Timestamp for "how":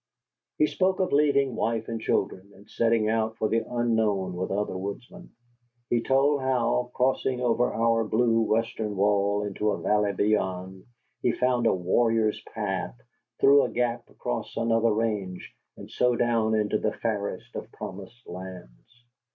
6.41-6.89